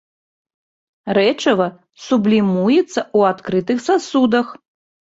[1.17, 1.67] Рэчыва
[2.07, 4.47] сублімуецца ў адкрытых сасудах.